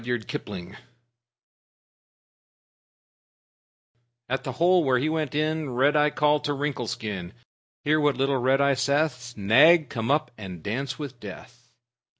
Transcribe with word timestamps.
"Rikki 0.03 0.25
Tikki 0.25 0.37
Tavi" 0.45 0.73
At 4.29 4.43
the 4.43 4.53
hole 4.53 4.83
where 4.83 4.97
he 4.97 5.09
went 5.09 5.35
in 5.35 5.75
Red 5.75 5.95
Eye 5.95 6.09
called 6.09 6.43
to 6.45 6.53
Wrinkle 6.53 6.87
Skin. 6.87 7.33
Hear 7.83 7.99
what 7.99 8.17
little 8.17 8.37
Red 8.39 8.61
Eye 8.61 8.73
saith: 8.73 9.37
"Nag, 9.37 9.89
come 9.89 10.09
up 10.09 10.31
and 10.39 10.63
dance 10.63 10.97
with 10.97 11.19
death!" 11.19 11.71